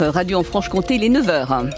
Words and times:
Radio 0.00 0.38
en 0.38 0.44
Franche-Comté, 0.44 0.94
il 0.94 1.02
est 1.02 1.08
9h. 1.08 1.72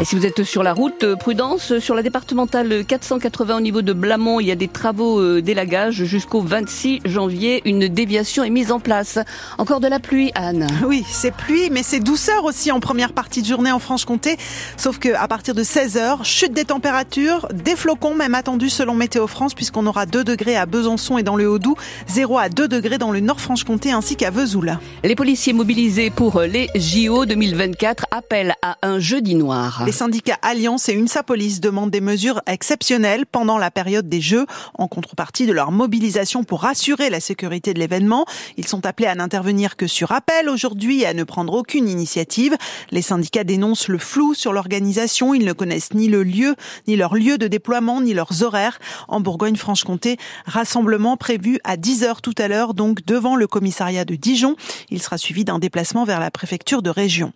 Et 0.00 0.04
si 0.04 0.16
vous 0.16 0.24
êtes 0.24 0.44
sur 0.44 0.62
la 0.62 0.72
route, 0.72 1.04
euh, 1.04 1.14
prudence, 1.14 1.78
sur 1.78 1.94
la 1.94 2.02
départementale 2.02 2.86
480 2.86 3.58
au 3.58 3.60
niveau 3.60 3.82
de 3.82 3.92
Blamont, 3.92 4.40
il 4.40 4.46
y 4.46 4.50
a 4.50 4.54
des 4.54 4.66
travaux 4.66 5.20
euh, 5.20 5.42
d'élagage 5.42 6.04
jusqu'au 6.04 6.40
26 6.40 7.00
janvier. 7.04 7.60
Une 7.66 7.86
déviation 7.86 8.42
est 8.42 8.48
mise 8.48 8.72
en 8.72 8.80
place. 8.80 9.18
Encore 9.58 9.78
de 9.78 9.88
la 9.88 9.98
pluie, 9.98 10.32
Anne. 10.34 10.66
Oui, 10.86 11.04
c'est 11.06 11.34
pluie, 11.34 11.68
mais 11.70 11.82
c'est 11.82 12.00
douceur 12.00 12.44
aussi 12.44 12.72
en 12.72 12.80
première 12.80 13.12
partie 13.12 13.42
de 13.42 13.46
journée 13.46 13.72
en 13.72 13.78
Franche-Comté. 13.78 14.38
Sauf 14.78 14.98
que 14.98 15.10
à 15.14 15.28
partir 15.28 15.54
de 15.54 15.62
16h, 15.62 16.24
chute 16.24 16.54
des 16.54 16.64
températures, 16.64 17.46
des 17.52 17.76
flocons 17.76 18.14
même 18.14 18.34
attendus 18.34 18.70
selon 18.70 18.94
Météo 18.94 19.26
France, 19.26 19.52
puisqu'on 19.52 19.86
aura 19.86 20.06
2 20.06 20.24
degrés 20.24 20.56
à 20.56 20.64
Besançon 20.64 21.18
et 21.18 21.22
dans 21.22 21.36
le 21.36 21.46
Haut-Doubs, 21.46 21.76
0 22.08 22.38
à 22.38 22.48
2 22.48 22.68
degrés 22.68 22.96
dans 22.96 23.12
le 23.12 23.20
Nord 23.20 23.40
Franche-Comté 23.42 23.92
ainsi 23.92 24.16
qu'à 24.16 24.30
Vesoul. 24.30 24.78
Les 25.04 25.14
policiers 25.14 25.52
mobilisés 25.52 26.08
pour 26.08 26.40
les 26.40 26.70
JO 26.74 27.26
2024 27.26 28.06
appellent 28.10 28.54
à 28.62 28.78
un 28.80 28.98
jeudi 28.98 29.34
noir. 29.34 29.84
Les 29.90 29.96
syndicats 29.96 30.38
Alliance 30.42 30.88
et 30.88 30.94
UNSA 30.94 31.24
Police 31.24 31.60
demandent 31.60 31.90
des 31.90 32.00
mesures 32.00 32.40
exceptionnelles 32.46 33.26
pendant 33.26 33.58
la 33.58 33.72
période 33.72 34.08
des 34.08 34.20
Jeux, 34.20 34.46
en 34.74 34.86
contrepartie 34.86 35.46
de 35.46 35.52
leur 35.52 35.72
mobilisation 35.72 36.44
pour 36.44 36.64
assurer 36.64 37.10
la 37.10 37.18
sécurité 37.18 37.74
de 37.74 37.80
l'événement. 37.80 38.24
Ils 38.56 38.68
sont 38.68 38.86
appelés 38.86 39.08
à 39.08 39.16
n'intervenir 39.16 39.76
que 39.76 39.88
sur 39.88 40.12
appel 40.12 40.48
aujourd'hui 40.48 41.00
et 41.00 41.06
à 41.06 41.12
ne 41.12 41.24
prendre 41.24 41.54
aucune 41.54 41.88
initiative. 41.88 42.56
Les 42.92 43.02
syndicats 43.02 43.42
dénoncent 43.42 43.88
le 43.88 43.98
flou 43.98 44.32
sur 44.32 44.52
l'organisation. 44.52 45.34
Ils 45.34 45.44
ne 45.44 45.52
connaissent 45.52 45.92
ni 45.92 46.06
le 46.06 46.22
lieu, 46.22 46.54
ni 46.86 46.94
leur 46.94 47.16
lieu 47.16 47.36
de 47.36 47.48
déploiement, 47.48 48.00
ni 48.00 48.14
leurs 48.14 48.44
horaires. 48.44 48.78
En 49.08 49.18
Bourgogne-Franche-Comté, 49.18 50.18
rassemblement 50.46 51.16
prévu 51.16 51.58
à 51.64 51.76
10h 51.76 52.20
tout 52.22 52.36
à 52.38 52.46
l'heure, 52.46 52.74
donc 52.74 53.04
devant 53.06 53.34
le 53.34 53.48
commissariat 53.48 54.04
de 54.04 54.14
Dijon. 54.14 54.54
Il 54.90 55.02
sera 55.02 55.18
suivi 55.18 55.44
d'un 55.44 55.58
déplacement 55.58 56.04
vers 56.04 56.20
la 56.20 56.30
préfecture 56.30 56.80
de 56.80 56.90
région. 56.90 57.32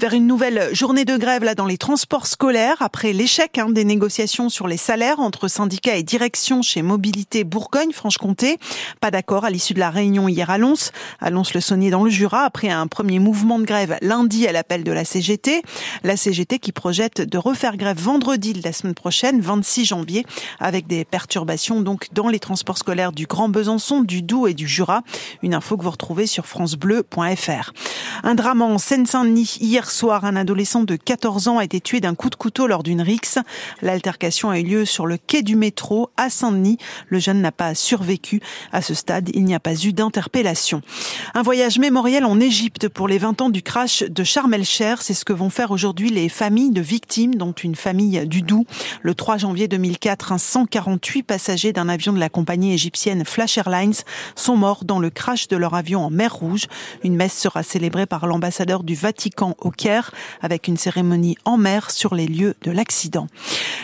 Vers 0.00 0.14
une 0.14 0.26
nouvelle 0.26 0.70
journée 0.72 1.04
de 1.04 1.18
grève 1.18 1.44
là 1.44 1.54
dans 1.54 1.66
les 1.66 1.76
transports 1.76 1.97
transport 1.98 2.28
scolaire 2.28 2.76
après 2.78 3.12
l'échec 3.12 3.58
hein, 3.58 3.70
des 3.70 3.82
négociations 3.82 4.50
sur 4.50 4.68
les 4.68 4.76
salaires 4.76 5.18
entre 5.18 5.48
syndicats 5.48 5.96
et 5.96 6.04
direction 6.04 6.62
chez 6.62 6.80
Mobilité 6.80 7.42
Bourgogne-Franche-Comté. 7.42 8.58
Pas 9.00 9.10
d'accord 9.10 9.44
à 9.44 9.50
l'issue 9.50 9.74
de 9.74 9.80
la 9.80 9.90
réunion 9.90 10.28
hier 10.28 10.48
à 10.48 10.58
Lons. 10.58 10.92
À 11.18 11.30
Lons-le-Saunier 11.30 11.90
dans 11.90 12.04
le 12.04 12.10
Jura, 12.10 12.44
après 12.44 12.68
un 12.68 12.86
premier 12.86 13.18
mouvement 13.18 13.58
de 13.58 13.64
grève 13.64 13.98
lundi 14.00 14.46
à 14.46 14.52
l'appel 14.52 14.84
de 14.84 14.92
la 14.92 15.04
CGT. 15.04 15.62
La 16.04 16.16
CGT 16.16 16.60
qui 16.60 16.70
projette 16.70 17.20
de 17.20 17.36
refaire 17.36 17.76
grève 17.76 17.98
vendredi 17.98 18.52
de 18.52 18.62
la 18.62 18.72
semaine 18.72 18.94
prochaine, 18.94 19.40
26 19.40 19.86
janvier, 19.86 20.24
avec 20.60 20.86
des 20.86 21.04
perturbations 21.04 21.80
donc 21.80 22.06
dans 22.12 22.28
les 22.28 22.38
transports 22.38 22.78
scolaires 22.78 23.10
du 23.10 23.26
Grand 23.26 23.48
Besançon, 23.48 24.02
du 24.02 24.22
Doubs 24.22 24.46
et 24.46 24.54
du 24.54 24.68
Jura. 24.68 25.02
Une 25.42 25.52
info 25.52 25.76
que 25.76 25.82
vous 25.82 25.90
retrouvez 25.90 26.28
sur 26.28 26.46
francebleu.fr. 26.46 27.72
Un 28.22 28.34
drame 28.36 28.62
en 28.62 28.78
Seine-Saint-Denis. 28.78 29.56
Hier 29.60 29.90
soir, 29.90 30.24
un 30.24 30.36
adolescent 30.36 30.84
de 30.84 30.94
14 30.94 31.48
ans 31.48 31.58
a 31.58 31.64
été 31.64 31.80
tué 31.88 32.00
d'un 32.00 32.14
coup 32.14 32.28
de 32.28 32.34
couteau 32.34 32.66
lors 32.66 32.82
d'une 32.82 33.00
rixe. 33.00 33.38
L'altercation 33.80 34.50
a 34.50 34.58
eu 34.58 34.62
lieu 34.62 34.84
sur 34.84 35.06
le 35.06 35.16
quai 35.16 35.40
du 35.40 35.56
métro 35.56 36.10
à 36.18 36.28
Saint-Denis. 36.28 36.76
Le 37.08 37.18
jeune 37.18 37.40
n'a 37.40 37.50
pas 37.50 37.74
survécu. 37.74 38.42
À 38.72 38.82
ce 38.82 38.92
stade, 38.92 39.30
il 39.32 39.44
n'y 39.44 39.54
a 39.54 39.60
pas 39.60 39.74
eu 39.74 39.94
d'interpellation. 39.94 40.82
Un 41.32 41.40
voyage 41.40 41.78
mémoriel 41.78 42.26
en 42.26 42.40
Égypte 42.40 42.90
pour 42.90 43.08
les 43.08 43.16
20 43.16 43.40
ans 43.40 43.48
du 43.48 43.62
crash 43.62 44.02
de 44.02 44.22
Sharm 44.22 44.52
el-Cher. 44.52 45.00
C'est 45.00 45.14
ce 45.14 45.24
que 45.24 45.32
vont 45.32 45.48
faire 45.48 45.70
aujourd'hui 45.70 46.10
les 46.10 46.28
familles 46.28 46.72
de 46.72 46.82
victimes, 46.82 47.36
dont 47.36 47.52
une 47.52 47.74
famille 47.74 48.26
du 48.26 48.42
Doubs. 48.42 48.66
Le 49.00 49.14
3 49.14 49.38
janvier 49.38 49.66
2004, 49.66 50.38
148 50.38 51.22
passagers 51.22 51.72
d'un 51.72 51.88
avion 51.88 52.12
de 52.12 52.20
la 52.20 52.28
compagnie 52.28 52.74
égyptienne 52.74 53.24
Flash 53.24 53.56
Airlines 53.56 53.94
sont 54.36 54.58
morts 54.58 54.84
dans 54.84 54.98
le 54.98 55.08
crash 55.08 55.48
de 55.48 55.56
leur 55.56 55.72
avion 55.72 56.04
en 56.04 56.10
mer 56.10 56.34
Rouge. 56.34 56.66
Une 57.02 57.16
messe 57.16 57.38
sera 57.38 57.62
célébrée 57.62 58.04
par 58.04 58.26
l'ambassadeur 58.26 58.82
du 58.82 58.94
Vatican 58.94 59.56
au 59.58 59.70
Caire 59.70 60.10
avec 60.42 60.68
une 60.68 60.76
cérémonie 60.76 61.38
en 61.46 61.56
mer 61.56 61.77
sur 61.90 62.14
les 62.14 62.26
lieux 62.26 62.54
de 62.62 62.70
l'accident. 62.70 63.26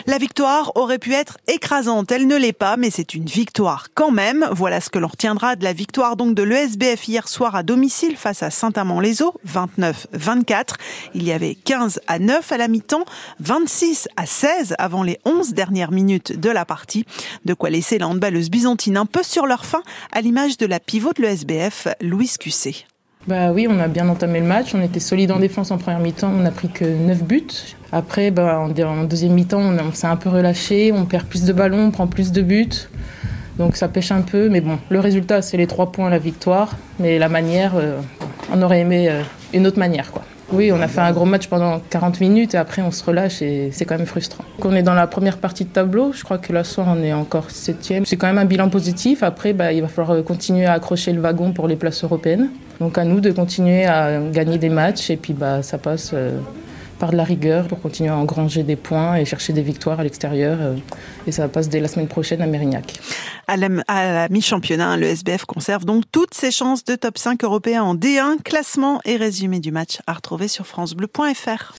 La 0.07 0.17
victoire 0.17 0.71
aurait 0.75 0.99
pu 0.99 1.13
être 1.13 1.37
écrasante, 1.47 2.11
elle 2.11 2.27
ne 2.27 2.35
l'est 2.35 2.53
pas, 2.53 2.77
mais 2.77 2.89
c'est 2.89 3.13
une 3.13 3.25
victoire 3.25 3.87
quand 3.93 4.11
même. 4.11 4.47
Voilà 4.51 4.81
ce 4.81 4.89
que 4.89 4.99
l'on 4.99 5.07
retiendra 5.07 5.55
de 5.55 5.63
la 5.63 5.73
victoire 5.73 6.15
donc 6.15 6.35
de 6.35 6.43
l'ESBF 6.43 7.07
hier 7.07 7.27
soir 7.27 7.55
à 7.55 7.63
domicile 7.63 8.15
face 8.17 8.43
à 8.43 8.49
Saint-Amand-les-Eaux, 8.49 9.33
29-24. 9.47 10.75
Il 11.13 11.23
y 11.23 11.31
avait 11.31 11.55
15 11.55 12.01
à 12.07 12.19
9 12.19 12.51
à 12.51 12.57
la 12.57 12.67
mi-temps, 12.67 13.05
26 13.39 14.07
à 14.17 14.25
16 14.25 14.75
avant 14.77 15.03
les 15.03 15.19
11 15.25 15.53
dernières 15.53 15.91
minutes 15.91 16.39
de 16.39 16.49
la 16.49 16.65
partie. 16.65 17.05
De 17.45 17.53
quoi 17.53 17.69
laisser 17.69 17.97
la 17.97 18.07
handballeuse 18.07 18.49
byzantine 18.49 18.97
un 18.97 19.05
peu 19.05 19.23
sur 19.23 19.45
leur 19.45 19.65
fin, 19.65 19.81
à 20.11 20.21
l'image 20.21 20.57
de 20.57 20.65
la 20.65 20.79
pivot 20.79 21.13
de 21.13 21.21
l'ESBF, 21.21 21.87
Louise 22.01 22.37
Cusset. 22.37 22.85
Bah 23.27 23.51
oui, 23.51 23.65
on 23.67 23.79
a 23.79 23.87
bien 23.87 24.07
entamé 24.07 24.39
le 24.39 24.45
match. 24.45 24.75
On 24.75 24.81
était 24.81 24.99
solide 24.99 25.31
en 25.31 25.39
défense 25.39 25.71
en 25.71 25.79
première 25.79 25.99
mi-temps. 25.99 26.29
On 26.29 26.41
n'a 26.41 26.51
pris 26.51 26.69
que 26.69 26.85
9 26.85 27.23
buts. 27.23 27.75
Après, 27.95 28.29
bah, 28.29 28.59
en 28.59 29.05
deuxième 29.05 29.31
mi-temps, 29.31 29.61
on, 29.61 29.93
s'est 29.93 30.05
un 30.05 30.17
peu 30.17 30.27
relâché. 30.27 30.91
On 30.91 31.05
perd 31.05 31.27
plus 31.27 31.45
de 31.45 31.53
ballons, 31.53 31.85
on 31.85 31.91
prend 31.91 32.07
plus 32.07 32.33
de 32.33 32.41
buts. 32.41 32.89
Donc 33.57 33.77
ça 33.77 33.87
pêche 33.87 34.11
un 34.11 34.19
peu. 34.19 34.49
Mais 34.49 34.59
bon, 34.59 34.79
le 34.89 34.99
résultat, 34.99 35.41
c'est 35.41 35.55
les 35.55 35.65
3 35.65 35.93
points, 35.93 36.09
la 36.09 36.17
victoire. 36.17 36.75
Mais 36.99 37.17
la 37.17 37.29
manière, 37.29 37.71
euh, 37.77 38.01
on 38.53 38.61
aurait 38.61 38.81
aimé 38.81 39.07
euh, 39.09 39.21
une 39.53 39.65
autre 39.65 39.79
manière. 39.79 40.11
quoi. 40.11 40.23
Oui, 40.51 40.73
on 40.73 40.81
a 40.81 40.89
fait 40.89 40.99
un 40.99 41.13
gros 41.13 41.23
match 41.23 41.47
pendant 41.47 41.79
40 41.89 42.19
minutes 42.19 42.53
et 42.53 42.57
après 42.57 42.81
on 42.83 42.91
se 42.91 43.03
relâche 43.03 43.41
et 43.41 43.69
c'est 43.71 43.85
quand 43.85 43.97
même 43.97 44.05
frustrant. 44.05 44.43
On 44.61 44.75
est 44.75 44.83
dans 44.83 44.93
la 44.93 45.07
première 45.07 45.37
partie 45.37 45.65
de 45.65 45.69
tableau, 45.69 46.11
je 46.13 46.23
crois 46.23 46.37
que 46.37 46.53
là 46.53 46.63
soir 46.63 46.85
on 46.87 47.01
est 47.01 47.13
encore 47.13 47.49
septième. 47.49 48.05
C'est 48.05 48.15
quand 48.15 48.27
même 48.27 48.37
un 48.37 48.45
bilan 48.45 48.69
positif. 48.69 49.23
Après, 49.23 49.53
bah, 49.53 49.73
il 49.73 49.81
va 49.81 49.87
falloir 49.87 50.23
continuer 50.23 50.67
à 50.67 50.73
accrocher 50.73 51.13
le 51.13 51.21
wagon 51.21 51.51
pour 51.51 51.67
les 51.67 51.75
places 51.75 52.03
européennes. 52.03 52.49
Donc 52.79 52.99
à 52.99 53.05
nous 53.05 53.21
de 53.21 53.31
continuer 53.31 53.85
à 53.85 54.19
gagner 54.19 54.59
des 54.59 54.69
matchs 54.69 55.09
et 55.09 55.17
puis 55.17 55.33
bah, 55.33 55.63
ça 55.63 55.79
passe 55.79 56.11
euh, 56.13 56.37
par 57.05 57.11
de 57.11 57.17
la 57.17 57.23
rigueur 57.23 57.67
pour 57.67 57.79
continuer 57.79 58.09
à 58.09 58.17
engranger 58.17 58.63
des 58.63 58.75
points 58.75 59.17
et 59.17 59.25
chercher 59.25 59.53
des 59.53 59.61
victoires 59.61 59.99
à 59.99 60.03
l'extérieur. 60.03 60.57
Euh, 60.59 60.75
et 61.27 61.31
ça 61.31 61.47
passe 61.47 61.69
dès 61.69 61.79
la 61.79 61.87
semaine 61.87 62.07
prochaine 62.07 62.41
à 62.41 62.47
Mérignac. 62.47 62.99
À 63.47 63.57
la, 63.57 64.27
mi-championnat, 64.29 64.97
le 64.97 65.05
SBF 65.05 65.45
conserve 65.45 65.85
donc 65.85 66.05
toutes 66.11 66.33
ses 66.33 66.49
chances 66.49 66.83
de 66.83 66.95
top 66.95 67.19
5 67.19 67.43
européen 67.43 67.83
en 67.83 67.93
D1. 67.93 68.41
Classement 68.43 69.01
et 69.05 69.17
résumé 69.17 69.59
du 69.59 69.71
match 69.71 69.99
à 70.07 70.13
retrouver 70.13 70.47
sur 70.47 70.65
francebleu.fr. 70.65 71.73